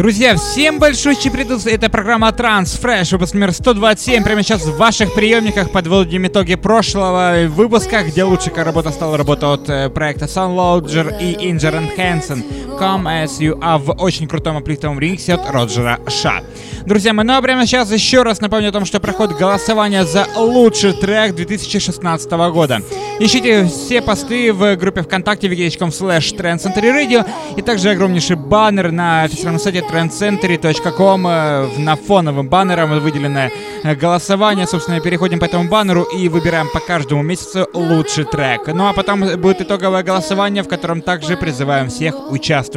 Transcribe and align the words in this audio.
Друзья, 0.00 0.34
всем 0.34 0.78
большой 0.78 1.14
привет! 1.14 1.66
Это 1.66 1.90
программа 1.90 2.28
Transfresh, 2.28 3.12
выпуск 3.12 3.34
номер 3.34 3.52
127. 3.52 4.24
Прямо 4.24 4.42
сейчас 4.42 4.64
в 4.64 4.78
ваших 4.78 5.12
приемниках 5.12 5.72
подводим 5.72 6.26
итоги 6.26 6.54
прошлого 6.54 7.46
выпуска, 7.48 8.02
где 8.02 8.24
лучшая 8.24 8.64
работа 8.64 8.92
стала 8.92 9.18
работа 9.18 9.52
от 9.52 9.68
э, 9.68 9.90
проекта 9.90 10.24
Sunloader 10.24 11.20
и 11.20 11.34
Inger 11.34 11.94
Hansen. 11.98 12.69
As 12.80 13.40
You 13.40 13.58
Are 13.60 13.78
в 13.78 13.90
очень 14.02 14.26
крутом 14.26 14.56
аплифтовом 14.56 14.98
ремиксе 14.98 15.34
от 15.34 15.50
Роджера 15.50 16.00
Ша. 16.08 16.40
Друзья 16.86 17.12
мои, 17.12 17.26
ну 17.26 17.34
а 17.34 17.42
прямо 17.42 17.66
сейчас 17.66 17.92
еще 17.92 18.22
раз 18.22 18.40
напомню 18.40 18.70
о 18.70 18.72
том, 18.72 18.86
что 18.86 19.00
проходит 19.00 19.36
голосование 19.36 20.04
за 20.04 20.26
лучший 20.34 20.94
трек 20.94 21.34
2016 21.34 22.30
года. 22.30 22.80
Ищите 23.18 23.66
все 23.66 24.00
посты 24.00 24.50
в 24.52 24.76
группе 24.76 25.02
ВКонтакте 25.02 25.48
wiki.com 25.48 25.90
slash 25.90 26.34
Radio 26.38 27.28
и 27.56 27.60
также 27.60 27.90
огромнейший 27.90 28.36
баннер 28.36 28.90
на 28.92 29.24
официальном 29.24 29.60
сайте 29.60 29.80
trendcentury.com 29.80 31.26
э, 31.26 31.68
на 31.78 31.96
фоновым 31.96 32.48
баннером 32.48 32.98
выделенное 32.98 33.52
э, 33.84 33.94
голосование. 33.94 34.66
Собственно, 34.66 35.00
переходим 35.00 35.38
по 35.38 35.44
этому 35.44 35.68
баннеру 35.68 36.04
и 36.04 36.30
выбираем 36.30 36.68
по 36.72 36.80
каждому 36.80 37.22
месяцу 37.22 37.68
лучший 37.74 38.24
трек. 38.24 38.68
Ну 38.68 38.88
а 38.88 38.94
потом 38.94 39.20
будет 39.38 39.60
итоговое 39.60 40.02
голосование, 40.02 40.62
в 40.62 40.68
котором 40.68 41.02
также 41.02 41.36
призываем 41.36 41.90
всех 41.90 42.14
участвовать. 42.30 42.69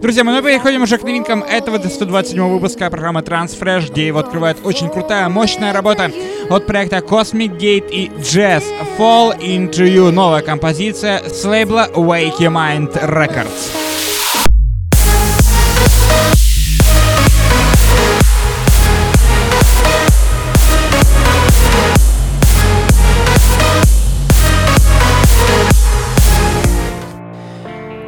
Друзья, 0.00 0.24
мы 0.24 0.40
переходим 0.42 0.82
уже 0.82 0.98
к 0.98 1.02
новинкам 1.02 1.42
этого 1.42 1.78
127 1.78 2.42
выпуска 2.48 2.90
программы 2.90 3.20
Transfresh, 3.20 3.90
где 3.90 4.06
его 4.06 4.20
открывает 4.20 4.58
очень 4.64 4.88
крутая, 4.88 5.28
мощная 5.28 5.72
работа 5.72 6.10
от 6.48 6.66
проекта 6.66 6.98
Cosmic 6.98 7.58
Gate 7.58 7.90
и 7.90 8.08
Jazz 8.18 8.64
Fall 8.98 9.38
Into 9.40 9.86
You. 9.86 10.10
Новая 10.10 10.42
композиция 10.42 11.20
с 11.28 11.44
лейбла 11.44 11.88
Wake 11.94 12.38
Your 12.38 12.52
Mind 12.52 12.92
Records. 13.04 13.87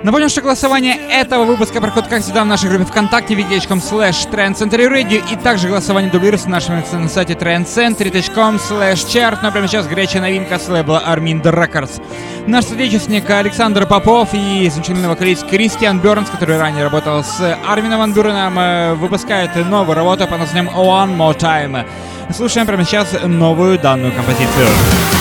Напомню, 0.03 0.31
что 0.31 0.41
голосование 0.41 0.97
этого 1.11 1.45
выпуска 1.45 1.79
проходит, 1.79 2.09
как 2.09 2.23
всегда, 2.23 2.43
в 2.43 2.47
нашей 2.47 2.71
группе 2.71 2.87
ВКонтакте, 2.87 3.35
wiki.com 3.35 3.81
slash 3.81 4.31
trendcentury 4.31 5.23
и 5.31 5.37
также 5.37 5.69
голосование 5.69 6.11
дублируется 6.11 6.49
на 6.49 6.55
нашем 6.55 6.83
на 6.93 7.09
сайте 7.09 7.35
trendcentury.com 7.35 8.57
slash 8.57 9.07
chart. 9.07 9.39
Но 9.43 9.53
прямо 9.53 9.69
сейчас 9.69 9.87
горячая 9.87 10.23
новинка 10.23 10.59
с 10.59 10.69
лейбла 10.69 11.03
Armin 11.07 11.43
Records. 11.43 12.03
Наш 12.47 12.65
соотечественник 12.65 13.29
Александр 13.29 13.87
Попов 13.87 14.31
и 14.33 14.71
замечательный 14.71 15.09
вокалист 15.09 15.47
Кристиан 15.47 16.01
Бернс, 16.01 16.31
который 16.31 16.59
ранее 16.59 16.85
работал 16.85 17.23
с 17.23 17.59
Армином 17.69 17.99
Ван 17.99 18.59
э, 18.59 18.95
выпускает 18.95 19.55
новую 19.69 19.97
работу 19.97 20.27
под 20.27 20.39
названием 20.39 20.71
One 20.71 21.15
More 21.15 21.39
Time. 21.39 21.87
Слушаем 22.35 22.67
прямо 22.67 22.85
сейчас 22.85 23.15
новую 23.23 23.79
данную 23.79 24.13
композицию. 24.13 25.20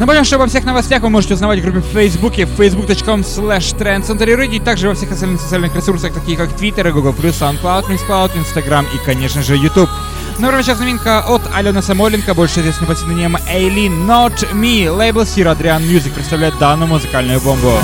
Напомню, 0.00 0.24
что 0.24 0.36
обо 0.36 0.46
всех 0.46 0.64
новостях 0.64 1.02
вы 1.02 1.10
можете 1.10 1.34
узнавать 1.34 1.58
в 1.58 1.62
группе 1.62 1.80
в 1.80 1.92
Фейсбуке 1.92 2.44
facebook.com 2.44 3.20
slash 3.20 3.76
trendcenterradio 3.76 4.46
и 4.46 4.58
также 4.58 4.88
во 4.88 4.94
всех 4.94 5.12
остальных 5.12 5.42
социальных 5.42 5.76
ресурсах, 5.76 6.14
такие 6.14 6.38
как 6.38 6.48
Twitter, 6.58 6.90
Google+, 6.90 7.10
SoundCloud, 7.12 7.86
Mixcloud, 7.86 8.30
Instagram 8.34 8.86
и, 8.94 9.04
конечно 9.04 9.42
же, 9.42 9.58
YouTube. 9.58 9.90
Ну, 10.38 10.48
а 10.48 10.62
сейчас 10.62 10.78
новинка 10.78 11.20
от 11.28 11.42
Алены 11.54 11.82
Самойленко, 11.82 12.32
больше 12.32 12.60
известной 12.60 12.86
под 12.86 12.96
псевдонимом 12.96 13.42
Эйлин 13.46 14.10
Not 14.10 14.50
Me. 14.54 14.90
Лейбл 14.90 15.20
Sir 15.20 15.54
Adrian 15.54 15.82
Music 15.82 16.14
представляет 16.14 16.56
данную 16.56 16.88
музыкальную 16.88 17.38
бомбу. 17.38 17.74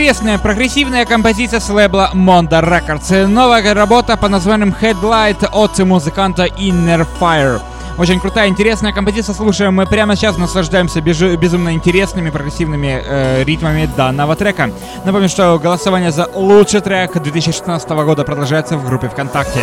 Интересная 0.00 0.38
прогрессивная 0.38 1.04
композиция 1.04 1.60
с 1.60 1.68
лейбла 1.68 2.10
Mondo 2.14 2.62
Records. 2.62 3.26
Новая 3.26 3.74
работа 3.74 4.16
по 4.16 4.30
названием 4.30 4.74
Headlight 4.80 5.46
от 5.52 5.78
музыканта 5.80 6.46
Inner 6.46 7.06
Fire. 7.20 7.60
Очень 7.98 8.18
крутая, 8.18 8.48
интересная 8.48 8.94
композиция. 8.94 9.34
Слушаем 9.34 9.74
мы 9.74 9.84
прямо 9.84 10.16
сейчас, 10.16 10.38
наслаждаемся 10.38 11.02
безумно 11.02 11.74
интересными 11.74 12.30
прогрессивными 12.30 13.02
э, 13.04 13.44
ритмами 13.44 13.90
данного 13.94 14.36
трека. 14.36 14.70
Напомню, 15.04 15.28
что 15.28 15.58
голосование 15.58 16.12
за 16.12 16.30
лучший 16.34 16.80
трек 16.80 17.12
2016 17.20 17.90
года 17.90 18.24
продолжается 18.24 18.78
в 18.78 18.86
группе 18.86 19.10
ВКонтакте. 19.10 19.60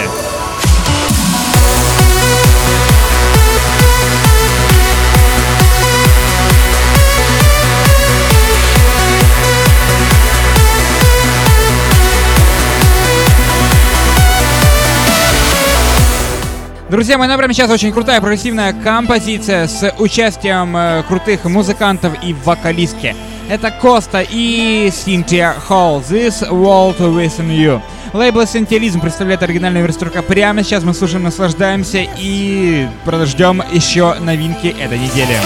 Друзья 16.90 17.18
мои, 17.18 17.28
прямо 17.36 17.54
сейчас 17.54 17.70
очень 17.70 17.92
крутая 17.92 18.22
прогрессивная 18.22 18.72
композиция 18.72 19.68
с 19.68 19.94
участием 20.00 20.76
э, 20.78 21.04
крутых 21.06 21.44
музыкантов 21.44 22.14
и 22.24 22.34
вокалистки. 22.34 23.14
Это 23.50 23.72
Коста 23.72 24.22
и 24.22 24.90
Синтия 24.94 25.52
Холл. 25.52 26.00
This 26.00 26.50
World 26.50 27.00
Within 27.00 27.50
You. 27.50 27.82
Лейбл 28.14 28.48
Сентиализм 28.48 29.02
представляет 29.02 29.44
оригинальную 29.44 29.86
версию 29.86 30.12
прямо 30.24 30.64
сейчас. 30.64 30.86
Мы 30.86 30.94
слушаем, 30.94 31.24
наслаждаемся 31.24 32.08
и 32.18 32.88
подождем 33.04 33.62
еще 33.74 34.14
новинки 34.22 34.68
этой 34.68 34.98
недели. 34.98 35.38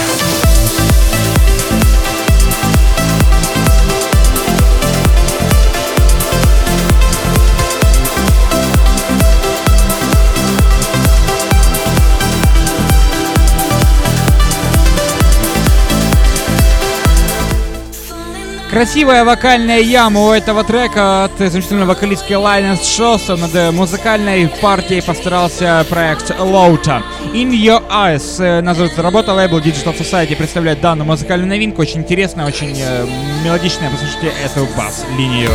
Красивая 18.72 19.26
вокальная 19.26 19.82
яма 19.82 20.22
у 20.22 20.32
этого 20.32 20.64
трека 20.64 21.26
от 21.26 21.38
замечательного 21.38 21.90
вокалистки 21.90 22.32
Лайнес 22.32 22.88
Шосса. 22.88 23.36
Над 23.36 23.74
музыкальной 23.74 24.48
партией 24.48 25.04
постарался 25.04 25.86
проект 25.90 26.34
Лоута. 26.40 27.04
In 27.34 27.52
Your 27.52 27.84
Eyes 27.92 28.42
э, 28.42 28.62
называется 28.62 29.02
работа. 29.02 29.34
Лейбл 29.34 29.60
Digital 29.60 29.94
Society 30.00 30.38
представляет 30.38 30.80
данную 30.80 31.06
музыкальную 31.06 31.50
новинку. 31.50 31.82
Очень 31.82 32.00
интересная, 32.00 32.46
очень 32.48 32.74
э, 32.80 33.06
мелодичная. 33.44 33.90
Послушайте 33.90 34.32
эту 34.42 34.66
бас-линию. 34.78 35.52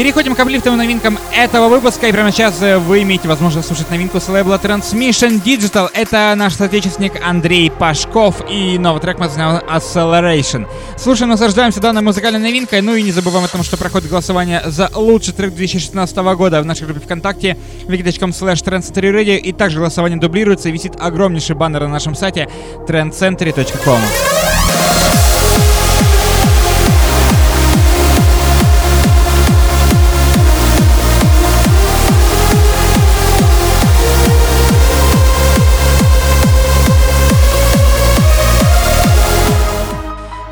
Переходим 0.00 0.34
к 0.34 0.40
облифтовым 0.40 0.78
новинкам 0.78 1.18
этого 1.30 1.68
выпуска. 1.68 2.06
И 2.06 2.12
прямо 2.12 2.32
сейчас 2.32 2.62
э, 2.62 2.78
вы 2.78 3.02
имеете 3.02 3.28
возможность 3.28 3.68
слушать 3.68 3.90
новинку 3.90 4.18
с 4.18 4.30
лейбла 4.30 4.54
Transmission 4.54 5.42
Digital. 5.44 5.90
Это 5.92 6.32
наш 6.38 6.54
соотечественник 6.54 7.20
Андрей 7.22 7.70
Пашков 7.70 8.36
и 8.48 8.78
новый 8.78 9.02
трек 9.02 9.18
называется 9.18 9.62
Acceleration. 9.68 10.66
Слушаем, 10.96 11.28
наслаждаемся 11.28 11.80
данной 11.80 12.00
музыкальной 12.00 12.40
новинкой. 12.40 12.80
Ну 12.80 12.94
и 12.94 13.02
не 13.02 13.12
забываем 13.12 13.44
о 13.44 13.48
том, 13.48 13.62
что 13.62 13.76
проходит 13.76 14.08
голосование 14.08 14.62
за 14.64 14.90
лучший 14.94 15.34
трек 15.34 15.52
2016 15.52 16.16
года 16.16 16.62
в 16.62 16.64
нашей 16.64 16.86
группе 16.86 17.00
ВКонтакте 17.00 17.58
wiki.com 17.86 18.30
slash 18.30 18.64
trendcentury 18.64 19.36
и 19.36 19.52
также 19.52 19.80
голосование 19.80 20.18
дублируется 20.18 20.70
и 20.70 20.72
висит 20.72 20.94
огромнейший 20.98 21.56
баннер 21.56 21.82
на 21.82 21.88
нашем 21.88 22.14
сайте 22.14 22.48
trendcentury.com. 22.88 24.59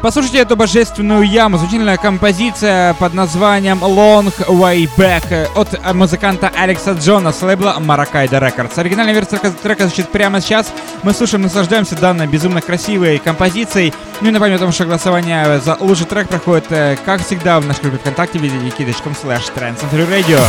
Послушайте 0.09 0.39
эту 0.39 0.57
божественную 0.57 1.23
яму, 1.23 1.59
звучительная 1.59 1.99
композиция 1.99 2.95
под 2.95 3.13
названием 3.13 3.85
Long 3.85 4.33
Way 4.47 4.89
Back 4.97 5.51
от 5.55 5.95
музыканта 5.95 6.51
Алекса 6.57 6.93
Джона 6.93 7.31
с 7.31 7.43
лейбла 7.43 7.77
Maracaido 7.79 8.41
Records. 8.41 8.73
Оригинальная 8.79 9.13
версия 9.13 9.37
трека 9.37 9.83
звучит 9.87 10.09
прямо 10.09 10.41
сейчас. 10.41 10.73
Мы 11.03 11.13
слушаем, 11.13 11.43
наслаждаемся 11.43 11.95
данной 11.95 12.27
безумно 12.27 12.63
красивой 12.63 13.19
композицией. 13.19 13.93
Ну 14.23 14.29
и 14.29 14.31
напомню 14.31 14.57
о 14.57 14.59
том, 14.59 14.73
что 14.73 14.87
голосование 14.87 15.61
за 15.61 15.77
лучший 15.79 16.07
трек 16.07 16.27
проходит, 16.31 16.65
э, 16.71 16.97
как 17.05 17.23
всегда, 17.23 17.61
в 17.61 17.67
нашей 17.67 17.83
группе 17.83 17.99
ВКонтакте 17.99 18.39
wiki.com 18.39 19.13
slash 19.13 19.53
Radio. 19.93 20.41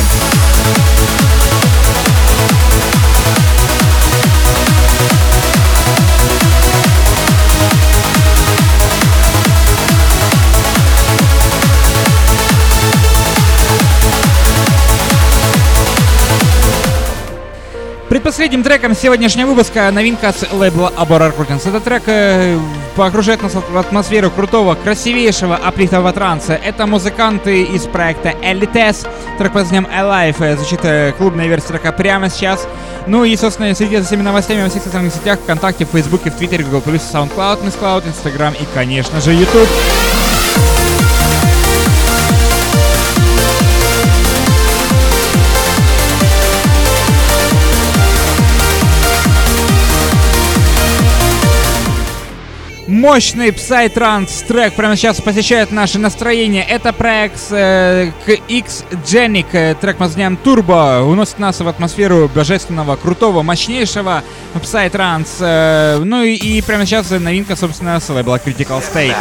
Предпоследним 18.10 18.64
треком 18.64 18.96
сегодняшнего 18.96 19.50
выпуска 19.50 19.92
новинка 19.92 20.34
с 20.34 20.52
лейбла 20.52 20.92
Abora 20.98 21.32
Recordings. 21.32 21.70
Этот 21.70 21.84
трек 21.84 22.02
э, 22.08 22.58
погружает 22.96 23.44
нас 23.44 23.54
в 23.54 23.78
атмосферу 23.78 24.32
крутого, 24.32 24.74
красивейшего 24.74 25.56
аплифтового 25.56 26.12
транса. 26.12 26.56
Это 26.56 26.88
музыканты 26.88 27.62
из 27.62 27.84
проекта 27.84 28.30
Elites. 28.30 29.08
Трек 29.38 29.54
под 29.54 29.62
названием 29.62 29.88
Alive. 29.96 30.36
Э, 30.40 30.58
звучит 30.58 30.80
э, 30.82 31.14
клубная 31.20 31.46
версия 31.46 31.68
трека 31.68 31.92
прямо 31.92 32.32
сейчас. 32.32 32.68
Ну 33.06 33.26
и, 33.26 33.36
собственно, 33.38 33.76
следите 33.76 34.02
за 34.02 34.08
всеми 34.08 34.24
новостями 34.24 34.64
во 34.64 34.70
всех 34.70 34.82
социальных 34.82 35.14
сетях, 35.14 35.38
ВКонтакте, 35.42 35.86
в 35.86 35.90
Фейсбуке, 35.90 36.32
в 36.32 36.36
Твиттере, 36.36 36.64
Google+, 36.64 36.80
SoundCloud, 36.94 37.64
Miss 37.64 37.80
Cloud, 37.80 38.08
Instagram 38.08 38.56
и, 38.60 38.66
конечно 38.74 39.22
же, 39.22 39.34
YouTube. 39.34 39.70
Мощный 53.10 53.50
Psytrance 53.50 54.46
трек 54.48 54.76
прямо 54.76 54.96
сейчас 54.96 55.20
посещает 55.20 55.72
наше 55.72 55.98
настроение. 55.98 56.64
Это 56.64 56.94
проект 56.94 57.40
э, 57.50 58.12
X 58.48 58.86
Genic, 59.04 59.48
э, 59.52 59.74
трек 59.74 59.98
под 59.98 60.10
названием 60.10 60.38
Turbo, 60.46 61.02
уносит 61.02 61.40
нас 61.40 61.60
в 61.60 61.68
атмосферу 61.68 62.30
божественного, 62.30 62.98
крутого, 62.98 63.42
мощнейшего 63.42 64.24
Psytrance. 64.54 65.38
Э, 65.40 65.98
ну 66.04 66.22
и, 66.22 66.36
и 66.36 66.62
прямо 66.62 66.86
сейчас 66.86 67.10
новинка, 67.10 67.56
собственно, 67.56 68.00
с 68.00 68.08
лейбла 68.10 68.36
Critical 68.36 68.80
State. 68.80 69.18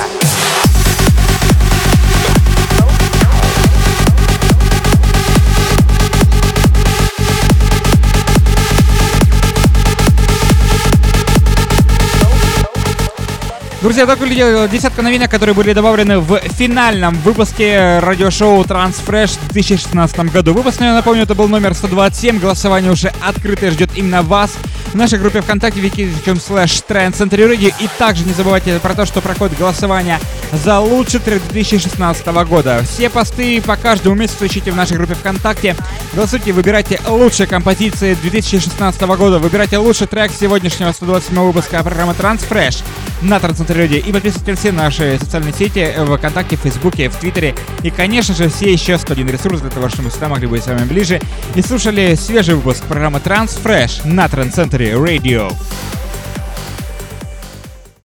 Друзья, 13.80 14.06
так 14.06 14.18
выглядела 14.18 14.66
десятка 14.66 15.02
новинок, 15.02 15.30
которые 15.30 15.54
были 15.54 15.72
добавлены 15.72 16.18
в 16.18 16.40
финальном 16.40 17.14
выпуске 17.20 18.00
радиошоу 18.00 18.64
Transfresh 18.64 19.38
в 19.40 19.52
2016 19.52 20.18
году. 20.32 20.52
Выпуск, 20.52 20.80
я 20.80 20.94
напомню, 20.94 21.22
это 21.22 21.36
был 21.36 21.46
номер 21.46 21.74
127. 21.74 22.40
Голосование 22.40 22.90
уже 22.90 23.12
открытое 23.20 23.70
ждет 23.70 23.90
именно 23.94 24.22
вас 24.22 24.50
в 24.88 24.96
нашей 24.96 25.20
группе 25.20 25.42
ВКонтакте 25.42 25.80
wiki.com 25.80 26.38
slash 26.38 26.84
Radio. 26.88 27.72
И 27.78 27.88
также 27.98 28.24
не 28.24 28.32
забывайте 28.32 28.80
про 28.80 28.94
то, 28.94 29.06
что 29.06 29.20
проходит 29.20 29.56
голосование 29.56 30.18
за 30.52 30.80
лучший 30.80 31.20
трек 31.20 31.40
2016 31.50 32.26
года. 32.48 32.82
Все 32.82 33.08
посты 33.08 33.62
по 33.62 33.76
каждому 33.76 34.16
месяцу 34.16 34.46
ищите 34.46 34.72
в 34.72 34.76
нашей 34.76 34.96
группе 34.96 35.14
ВКонтакте. 35.14 35.76
Голосуйте, 36.14 36.52
выбирайте 36.52 37.00
лучшие 37.06 37.46
композиции 37.46 38.14
2016 38.22 39.00
года. 39.02 39.38
Выбирайте 39.38 39.78
лучший 39.78 40.08
трек 40.08 40.32
сегодняшнего 40.32 40.90
127 40.90 41.38
выпуска 41.38 41.80
программы 41.84 42.14
Transfresh 42.14 42.82
на 43.22 43.38
Трансцентроде. 43.68 43.98
И 43.98 44.12
подписывайтесь 44.12 44.58
все 44.58 44.72
наши 44.72 45.18
социальные 45.20 45.52
сети 45.52 45.92
в 45.98 46.16
ВКонтакте, 46.16 46.56
в 46.56 46.60
Фейсбуке, 46.60 47.10
в 47.10 47.16
Твиттере. 47.16 47.54
И, 47.82 47.90
конечно 47.90 48.34
же, 48.34 48.48
все 48.48 48.72
еще 48.72 48.96
101 48.96 49.28
ресурс 49.28 49.60
для 49.60 49.70
того, 49.70 49.88
чтобы 49.88 50.04
мы 50.04 50.10
всегда 50.10 50.28
могли 50.28 50.46
быть 50.46 50.64
с 50.64 50.66
вами 50.66 50.84
ближе. 50.84 51.20
И 51.54 51.60
слушали 51.60 52.14
свежий 52.14 52.54
выпуск 52.54 52.82
программы 52.84 53.18
Transfresh 53.18 54.08
на 54.08 54.26
Трансцентре 54.28 54.92
Radio. 54.92 55.52